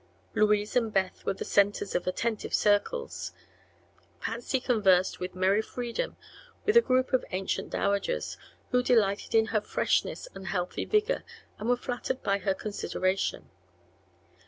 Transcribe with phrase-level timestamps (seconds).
[0.33, 3.33] Louise and Beth were the centers of attentive circles;
[4.19, 6.17] Patsy conversed with merry freedom
[6.65, 8.35] with a group of ancient dowagers,
[8.71, 11.23] who delighted in her freshness and healthy vigor
[11.59, 13.47] and were flattered by her consideration.